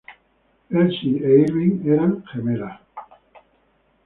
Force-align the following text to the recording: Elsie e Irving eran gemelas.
Elsie 0.71 1.19
e 1.23 1.31
Irving 1.43 1.85
eran 1.87 2.23
gemelas. 2.33 2.79